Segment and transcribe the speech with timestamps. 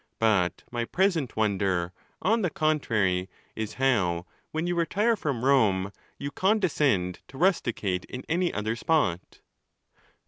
[0.17, 1.93] But my present wonder,
[2.23, 8.23] on the contrary, is, how, when you retire from Rome, you condescend to rusticate in
[8.27, 9.41] any other spot.